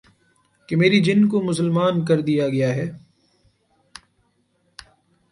کہ 0.69 0.75
میرے 0.75 0.99
جن 0.99 1.27
کو 1.29 1.41
مسلمان 1.41 2.03
کر 2.05 2.21
دیا 2.21 2.47
گیا 2.49 2.69
ہے 2.75 2.85